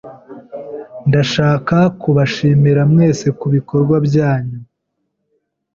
[1.07, 4.59] Ndashaka kubashimira mwese kubikorwa byanyu.